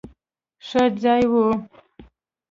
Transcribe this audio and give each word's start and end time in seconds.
ښه 0.67 0.83
ځای 1.01 1.23
وو. 1.31 1.45